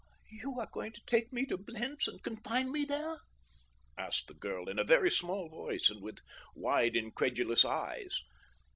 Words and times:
"You 0.31 0.59
are 0.59 0.65
going 0.73 0.93
to 0.93 1.01
take 1.05 1.31
me 1.31 1.45
to 1.45 1.59
Blentz 1.59 2.07
and 2.07 2.23
confine 2.23 2.71
me 2.71 2.85
there?" 2.85 3.19
asked 3.99 4.29
the 4.29 4.33
girl 4.33 4.67
in 4.67 4.79
a 4.79 4.83
very 4.83 5.11
small 5.11 5.47
voice 5.47 5.91
and 5.91 6.01
with 6.01 6.21
wide 6.55 6.95
incredulous 6.95 7.63
eyes. 7.63 8.19